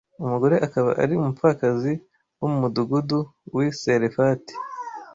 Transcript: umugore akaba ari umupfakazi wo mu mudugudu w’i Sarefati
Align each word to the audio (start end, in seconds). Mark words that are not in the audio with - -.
umugore 0.23 0.55
akaba 0.67 0.89
ari 1.01 1.13
umupfakazi 1.15 1.91
wo 2.39 2.47
mu 2.51 2.57
mudugudu 2.63 3.19
w’i 3.55 3.69
Sarefati 3.79 4.53